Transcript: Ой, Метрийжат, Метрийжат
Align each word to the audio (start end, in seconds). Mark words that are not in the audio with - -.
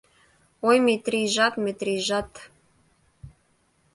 Ой, 0.69 0.77
Метрийжат, 0.85 1.53
Метрийжат 1.63 2.31